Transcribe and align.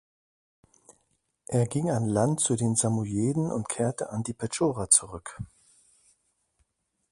Er 1.45 1.67
ging 1.67 1.91
an 1.91 2.07
Land 2.09 2.39
zu 2.39 2.55
den 2.55 2.75
Samojeden 2.75 3.51
und 3.51 3.69
kehrte 3.69 4.09
an 4.09 4.23
die 4.23 4.33
Petschora 4.33 4.89
zurück. 4.89 5.37